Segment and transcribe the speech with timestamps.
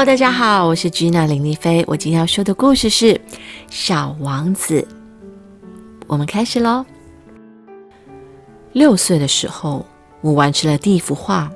[0.00, 1.84] Hello，大家好，我是 Gina 林丽菲。
[1.86, 3.12] 我今天要说的故事是
[3.68, 4.80] 《小王子》。
[6.06, 6.86] 我们开始喽。
[8.72, 9.84] 六岁的时候，
[10.22, 11.52] 我完成了第一幅画，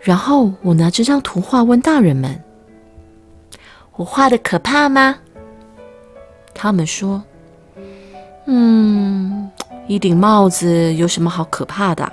[0.00, 2.36] 然后我拿这张图画问大人们
[3.94, 5.16] ：“我画的可怕吗？”
[6.52, 7.22] 他们说
[8.46, 9.48] ：“嗯，
[9.86, 12.12] 一顶帽子有什么好可怕的？”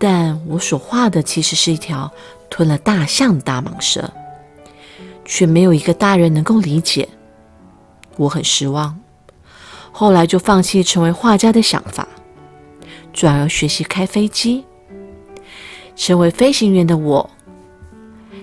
[0.00, 2.08] 但我所画的其实是一条
[2.58, 4.12] 吞了大象的大蟒蛇，
[5.24, 7.08] 却没有一个大人能够理解。
[8.16, 8.98] 我很失望，
[9.92, 12.08] 后来就放弃成为画家的想法，
[13.12, 14.64] 转而学习开飞机。
[15.94, 17.30] 成为飞行员的我，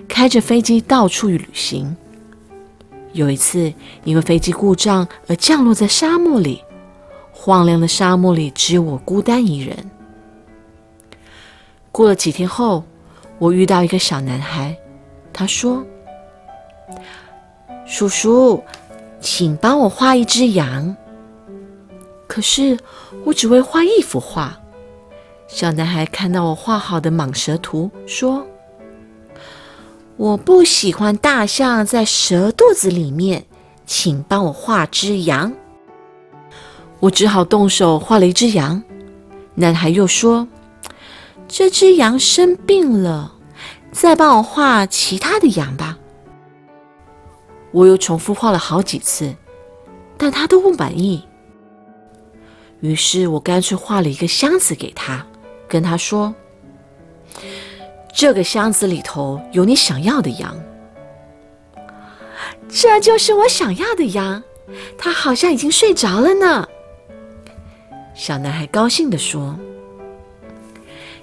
[0.08, 1.94] 开着飞机到处旅行。
[3.12, 3.70] 有一次，
[4.04, 6.62] 因为飞机故障而降落在沙漠里，
[7.32, 9.90] 荒凉的沙漠里只有我孤单一人。
[11.92, 12.82] 过了几天后，
[13.38, 14.74] 我遇到一个小男孩，
[15.30, 15.84] 他说
[17.84, 18.62] ：“叔叔，
[19.20, 20.96] 请帮我画一只羊。”
[22.26, 22.78] 可是
[23.24, 24.58] 我只会画一幅画。
[25.48, 28.46] 小男孩看到我画好的蟒蛇图，说
[30.16, 33.44] ：“我不喜欢大象在蛇肚子里面，
[33.84, 35.52] 请帮我画只羊。”
[37.00, 38.82] 我只好动手画了一只羊。
[39.54, 40.48] 男孩又说。
[41.48, 43.35] 这只羊生病了，
[43.96, 45.96] 再帮我画其他的羊吧。
[47.70, 49.34] 我又重复画了好几次，
[50.18, 51.26] 但他都不满意。
[52.80, 55.26] 于是我干脆画了一个箱子给他，
[55.66, 56.34] 跟他说
[58.14, 60.54] ：“这个箱子里头有你想要的羊。”
[62.68, 64.42] 这就是我想要的羊，
[64.98, 66.68] 它好像已经睡着了呢。
[68.14, 69.58] 小男孩高兴地说。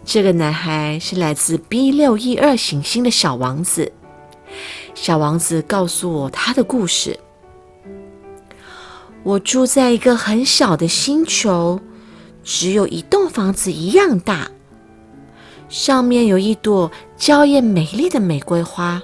[0.05, 3.91] 这个男孩是来自 B 六一二行星的小王子。
[4.93, 7.19] 小王子告诉我他的故事。
[9.23, 11.79] 我住在一个很小的星球，
[12.43, 14.51] 只有一栋房子一样大，
[15.69, 19.01] 上面有一朵娇艳美丽的玫瑰花。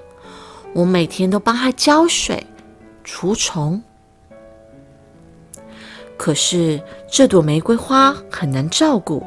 [0.74, 2.46] 我每天都帮它浇水、
[3.04, 3.82] 除虫。
[6.18, 6.80] 可是
[7.10, 9.26] 这朵玫瑰花很难照顾。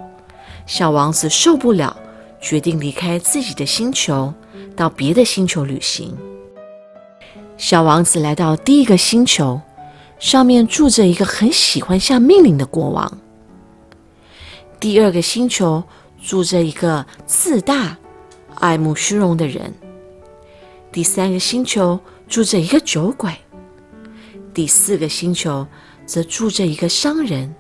[0.67, 1.97] 小王子受不了，
[2.41, 4.33] 决定离开自己的星球，
[4.77, 6.17] 到别的星球旅行。
[7.57, 9.61] 小王子来到第一个星球，
[10.19, 13.19] 上面住着一个很喜欢下命令的国王。
[14.81, 15.83] 第二个星球
[16.21, 17.97] 住着一个自大、
[18.57, 19.73] 爱慕虚荣的人。
[20.91, 23.33] 第三个星球住着一个酒鬼。
[24.55, 25.67] 第四个星球
[26.05, 27.55] 则住着一个商人。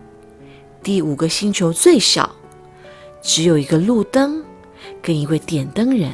[0.83, 2.35] 第五个星球最小。
[3.23, 4.45] 只有一个路灯
[5.01, 6.11] 跟一位点灯人，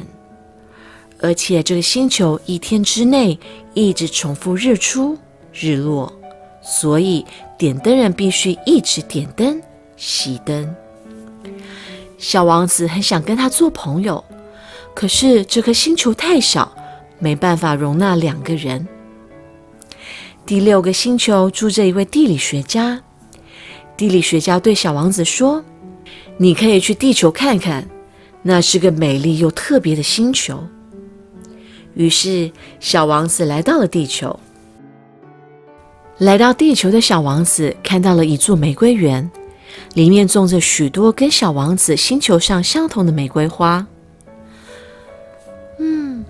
[1.19, 3.37] 而且这个星球一天之内
[3.73, 5.17] 一直重复日出
[5.51, 6.13] 日落，
[6.61, 7.25] 所以
[7.57, 9.59] 点灯人必须一直点灯
[9.97, 10.75] 熄灯。
[12.19, 14.23] 小王子很想跟他做朋友，
[14.93, 16.71] 可是这颗星球太小，
[17.17, 18.87] 没办法容纳两个人。
[20.45, 23.01] 第六个星球住着一位地理学家，
[23.97, 25.63] 地理学家对小王子说。
[26.41, 27.85] 你可以去地球看看，
[28.41, 30.63] 那是个美丽又特别的星球。
[31.95, 34.39] 于是，小王子来到了地球。
[36.17, 39.29] 来到地球的小王子看到了一座玫瑰园，
[39.95, 43.85] 里面种着许多跟小王子星球上相同的玫瑰花。
[45.77, 46.23] 嗯，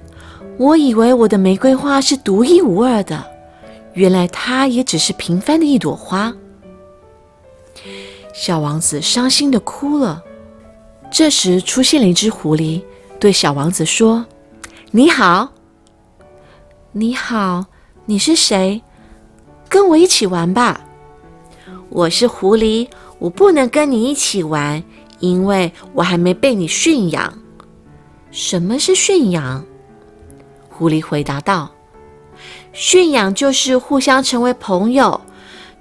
[0.57, 3.23] 我以为我的玫瑰花是独一无二的，
[3.93, 6.33] 原来它也只是平凡的一朵花。
[8.41, 10.23] 小王子伤心的哭了。
[11.11, 12.81] 这时，出现了一只狐狸，
[13.19, 14.25] 对小王子说
[14.91, 15.49] ：“你好，
[16.93, 17.65] 你好，
[18.05, 18.81] 你是谁？
[19.67, 20.79] 跟我一起玩吧。
[21.91, 24.81] ”“我是狐狸，我不能跟你一起玩，
[25.19, 27.37] 因为我还没被你驯养。
[28.31, 29.65] ”“什么是驯养？”
[30.71, 31.69] 狐狸回答道
[32.71, 35.19] ：“驯养就是互相成为朋友。”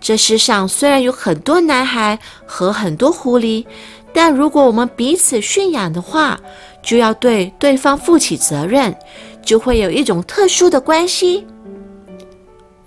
[0.01, 3.67] 这世上虽然有很多男孩和很多狐狸，
[4.13, 6.39] 但如果我们彼此驯养的话，
[6.83, 8.97] 就要对对方负起责任，
[9.43, 11.47] 就会有一种特殊的关系。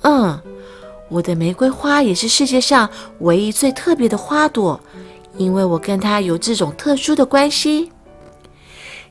[0.02, 0.40] 嗯，
[1.10, 4.80] 我的玫瑰花也是世界上唯一最特别的花朵，
[5.38, 7.92] 因为我跟它有这种特殊的关系。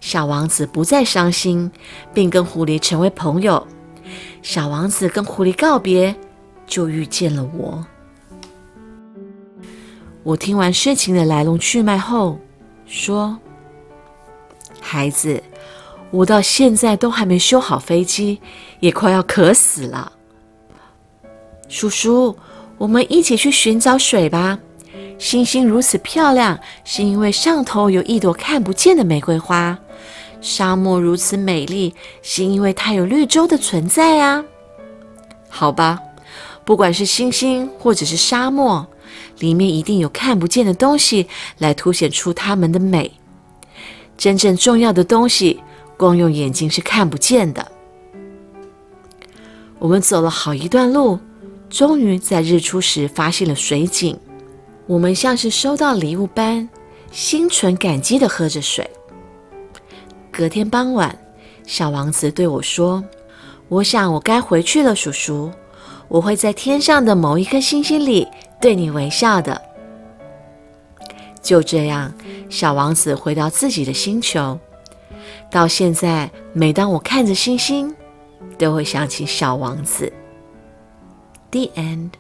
[0.01, 1.71] 小王子不再伤心，
[2.15, 3.67] 并跟狐狸成为朋友。
[4.43, 6.17] 小王子跟狐狸告别。
[6.71, 7.85] 就遇见了我。
[10.23, 12.39] 我听完事情的来龙去脉后，
[12.87, 13.37] 说
[14.81, 15.43] ：“孩子，
[16.11, 18.41] 我到现在都还没修好飞机，
[18.79, 20.13] 也快要渴死了。
[21.69, 22.37] 叔叔，
[22.79, 24.59] 我们一起去寻找水吧。
[25.19, 29.77] 星星如此漂亮，是因为上头有一朵看不见的玫瑰花；
[30.41, 34.45] 沙漠如此美丽，是因为它有绿洲的存在啊。
[35.49, 35.99] 好吧，
[36.71, 38.87] 不管是星星或者是沙漠，
[39.41, 41.27] 里面一定有看不见的东西
[41.59, 43.11] 来凸显出它们的美。
[44.17, 45.61] 真正重要的东西，
[45.97, 47.73] 光用眼睛是看不见的。
[49.81, 51.19] 我们走了好一段路，
[51.69, 54.17] 终于在日出时发现了水井。
[54.87, 56.69] 我们像是收到礼物般，
[57.11, 58.89] 心存感激地喝着水。
[60.31, 61.19] 隔天傍晚，
[61.67, 63.03] 小王子对我说
[63.67, 65.51] ：“我想我该回去了，叔叔。
[66.11, 68.29] 我会在天上的某一颗星星里
[68.61, 69.63] 对你微笑的。”
[71.41, 72.13] 就这样，
[72.51, 74.59] 小王子回到自己的星球。
[75.51, 77.95] 到现在，每当我看着星星，
[78.59, 80.13] 都会想起小王子。
[81.51, 82.11] The end。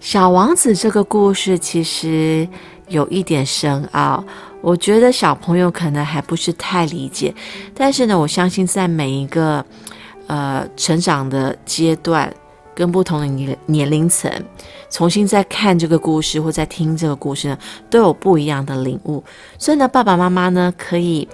[0.00, 2.48] 小王子这个故事其实
[2.88, 4.24] 有一点深奥，
[4.62, 7.34] 我觉得小朋友可能还不是太理解。
[7.74, 9.64] 但是呢，我相信在每一个
[10.30, 12.32] 呃成长的阶段，
[12.72, 14.30] 跟不同的年年龄层，
[14.88, 17.58] 重新再看这个故事或再听这个故事呢，
[17.90, 19.22] 都有不一样的领悟。
[19.58, 21.28] 所以呢，爸爸妈妈呢可以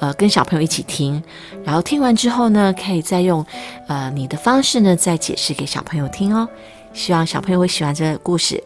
[0.00, 1.22] 呃跟小朋友一起听，
[1.64, 3.46] 然后听完之后呢，可以再用
[3.86, 6.48] 呃你的方式呢再解释给小朋友听哦。
[6.92, 8.62] 希望小朋友会喜欢这个故事。